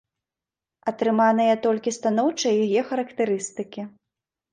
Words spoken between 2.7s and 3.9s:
характарыстыкі.